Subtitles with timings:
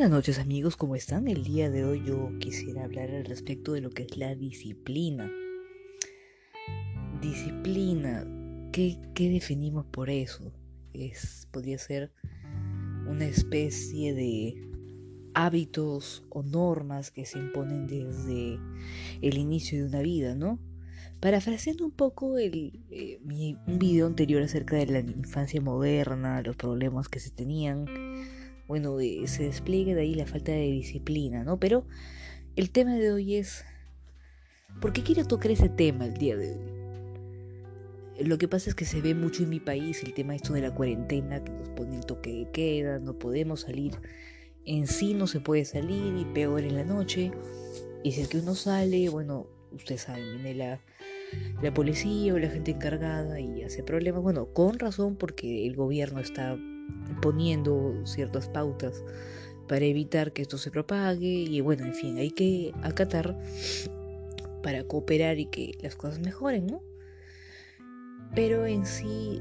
[0.00, 1.28] Buenas noches amigos, ¿cómo están?
[1.28, 5.30] El día de hoy yo quisiera hablar al respecto de lo que es la disciplina.
[7.20, 8.26] Disciplina,
[8.72, 10.54] ¿qué, definimos por eso?
[10.94, 12.14] Es, podría ser
[13.10, 14.54] una especie de
[15.34, 18.58] hábitos o normas que se imponen desde
[19.20, 20.58] el inicio de una vida, ¿no?
[21.20, 23.20] Parafraseando un poco el, eh,
[23.66, 27.84] un video anterior acerca de la infancia moderna, los problemas que se tenían,
[28.70, 31.58] bueno, eh, se despliegue de ahí la falta de disciplina, ¿no?
[31.58, 31.88] Pero
[32.54, 33.64] el tema de hoy es,
[34.80, 38.24] ¿por qué quiero tocar ese tema el día de hoy?
[38.24, 40.60] Lo que pasa es que se ve mucho en mi país el tema esto de
[40.60, 43.94] la cuarentena, que nos pone el toque de queda, no podemos salir,
[44.64, 47.32] en sí no se puede salir y peor en la noche.
[48.04, 50.80] Y si es que uno sale, bueno, ustedes saben, viene la,
[51.60, 54.22] la policía o la gente encargada y hace problemas.
[54.22, 56.56] Bueno, con razón porque el gobierno está
[57.20, 59.04] poniendo ciertas pautas
[59.68, 63.38] para evitar que esto se propague y bueno, en fin, hay que acatar
[64.62, 66.82] para cooperar y que las cosas mejoren, ¿no?
[68.34, 69.40] Pero en sí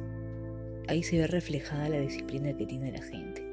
[0.87, 3.43] ahí se ve reflejada la disciplina que tiene la gente.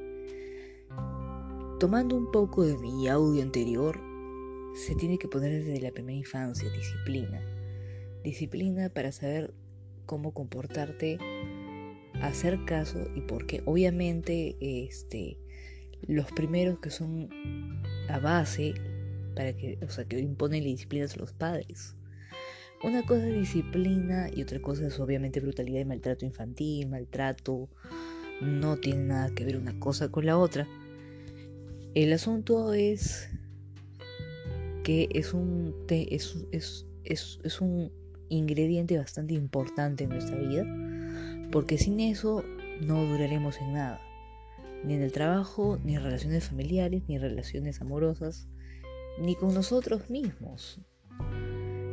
[1.79, 4.01] Tomando un poco de mi audio anterior,
[4.75, 7.41] se tiene que poner desde la primera infancia disciplina.
[8.25, 9.53] Disciplina para saber
[10.07, 11.19] cómo comportarte
[12.23, 15.39] hacer caso y porque obviamente este
[16.07, 17.29] los primeros que son
[18.09, 18.75] a base
[19.35, 21.95] para que o sea que imponen la disciplina son los padres.
[22.85, 27.69] Una cosa es disciplina y otra cosa es obviamente brutalidad y maltrato infantil maltrato
[28.41, 30.67] no tiene nada que ver una cosa con la otra.
[31.95, 33.31] El asunto es
[34.85, 37.91] que es un es, es, es, es un
[38.29, 40.65] ingrediente bastante importante en nuestra vida
[41.53, 42.45] porque sin eso
[42.81, 44.01] no duraremos en nada,
[44.85, 48.49] ni en el trabajo, ni en relaciones familiares, ni relaciones amorosas,
[49.19, 50.81] ni con nosotros mismos.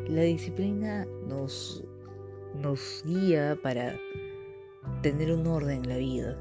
[0.07, 1.83] La disciplina nos,
[2.61, 3.97] nos guía para
[5.01, 6.37] tener un orden en la vida,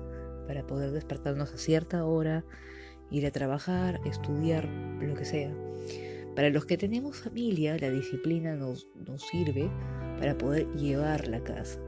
[0.47, 2.45] para poder despertarnos a cierta hora,
[3.11, 4.69] ir a trabajar, estudiar,
[5.01, 5.55] lo que sea.
[6.35, 9.71] Para los que tenemos familia, la disciplina nos, nos sirve
[10.19, 11.79] para poder llevar la casa.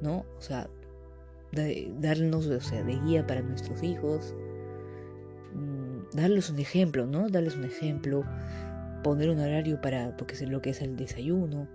[0.00, 0.24] ¿No?
[0.38, 0.68] O sea,
[1.52, 4.34] darnos, o sea, de guía para nuestros hijos,
[5.54, 7.28] mm, darles un ejemplo, ¿no?
[7.28, 8.24] Darles un ejemplo,
[9.02, 11.68] poner un horario para, porque es lo que es el desayuno,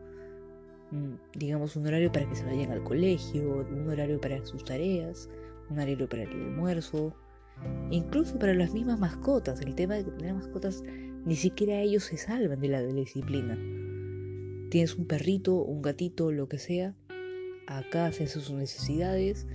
[0.91, 5.29] mm, digamos un horario para que se vayan al colegio, un horario para sus tareas,
[5.69, 7.15] un horario para el almuerzo,
[7.89, 10.83] incluso para las mismas mascotas, el tema de tener mascotas,
[11.25, 13.57] ni siquiera ellos se salvan de la, de la disciplina.
[14.69, 16.95] Tienes un perrito, un gatito, lo que sea,
[17.67, 19.45] acá hacen sus necesidades,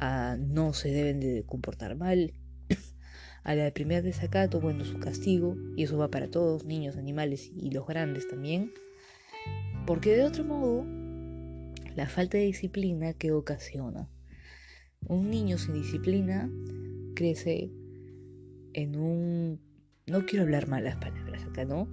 [0.00, 2.32] no se deben de comportar mal.
[3.44, 7.70] A la primera desacato, bueno, su castigo, y eso va para todos, niños, animales y
[7.70, 8.72] los grandes también.
[9.86, 10.84] Porque de otro modo,
[11.96, 14.08] la falta de disciplina que ocasiona.
[15.06, 16.50] Un niño sin disciplina
[17.14, 17.70] crece
[18.74, 19.60] en un...
[20.06, 21.88] No quiero hablar malas palabras acá, ¿no?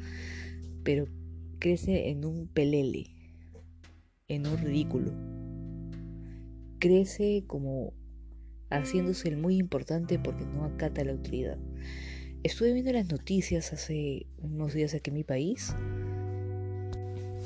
[0.84, 1.08] Pero
[1.60, 3.08] crece en un pelele,
[4.28, 5.35] en un ridículo
[6.80, 7.94] crece como
[8.70, 11.58] haciéndose el muy importante porque no acata la autoridad.
[12.44, 15.76] Estuve viendo las noticias hace unos días aquí en mi país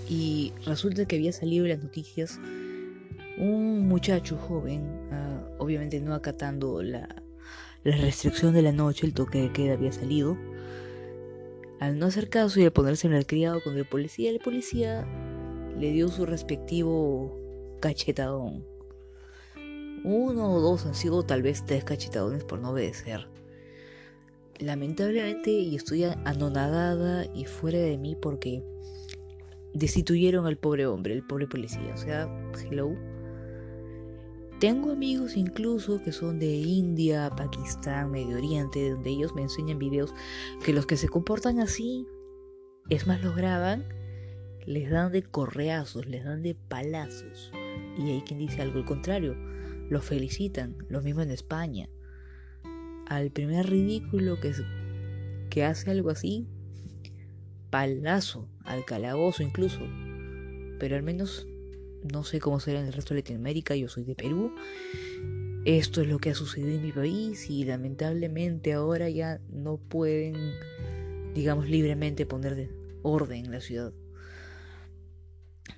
[0.10, 2.40] y resulta que había salido en las noticias
[3.38, 7.08] un muchacho joven, ah, obviamente no acatando la,
[7.84, 10.38] la restricción de la noche, el toque de queda había salido.
[11.80, 15.08] Al no hacer caso y al ponerse en el criado con el policía, el policía
[15.78, 17.40] le dio su respectivo
[17.80, 18.66] cachetadón.
[20.04, 23.28] Uno o dos han sido tal vez tres cachetadones por no obedecer.
[24.60, 28.64] Lamentablemente, y estoy anonadada y fuera de mí porque
[29.74, 31.94] destituyeron al pobre hombre, el pobre policía.
[31.94, 32.28] O sea,
[32.63, 32.96] hello.
[34.60, 40.13] Tengo amigos incluso que son de India, Pakistán, Medio Oriente, donde ellos me enseñan videos
[40.66, 42.06] que los que se comportan así,
[42.90, 43.86] es más, los graban,
[44.66, 47.51] les dan de correazos, les dan de palazos.
[47.98, 49.38] Y hay quien dice algo al contrario
[49.89, 51.89] lo felicitan, lo mismo en España.
[53.07, 54.53] Al primer ridículo que,
[55.50, 56.47] que hace algo así,
[57.69, 59.81] palazo, al calabozo incluso.
[60.80, 61.47] Pero al menos
[62.12, 64.53] no sé cómo será en el resto de Latinoamérica, yo soy de Perú.
[65.65, 70.36] Esto es lo que ha sucedido en mi país y lamentablemente ahora ya no pueden,
[71.33, 72.69] digamos, libremente poner
[73.01, 73.94] orden en la ciudad.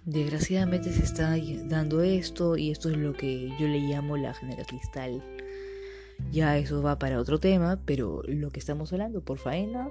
[0.06, 4.63] Desgraciadamente se está dando esto y esto es lo que yo le llamo la genera
[4.65, 5.24] cristal.
[6.31, 9.89] Ya eso va para otro tema, pero lo que estamos hablando por faena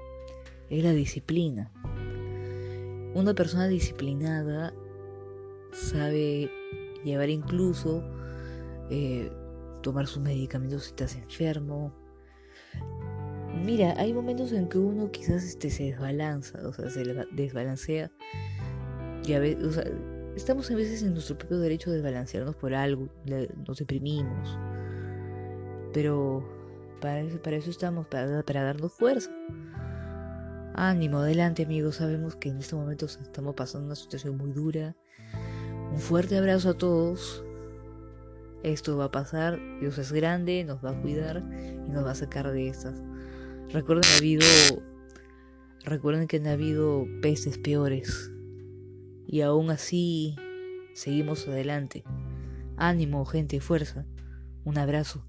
[0.69, 1.71] es la disciplina.
[3.15, 4.73] Una persona disciplinada
[5.73, 6.51] sabe
[7.05, 8.03] llevar incluso
[8.91, 9.31] eh,
[9.83, 11.93] tomar sus medicamentos si estás enfermo.
[13.65, 18.11] Mira, hay momentos en que uno quizás este, se desbalanza, o sea, se desbalancea.
[20.37, 23.09] Estamos a veces en nuestro propio derecho de desbalancearnos por algo,
[23.67, 24.59] nos deprimimos.
[25.93, 26.45] Pero
[27.01, 29.31] para eso, para eso estamos, para, para darnos fuerza.
[30.75, 34.97] Ánimo, adelante amigos, sabemos que en este momento estamos pasando una situación muy dura.
[35.93, 37.45] Un fuerte abrazo a todos.
[38.63, 42.15] Esto va a pasar, Dios es grande, nos va a cuidar y nos va a
[42.15, 43.03] sacar de estas.
[43.71, 44.47] Recuerden que ha habido
[45.85, 48.31] recuerden que han habido peces peores
[49.31, 50.35] y aún así
[50.93, 52.03] seguimos adelante.
[52.77, 54.05] Ánimo, gente, fuerza.
[54.65, 55.25] Un abrazo.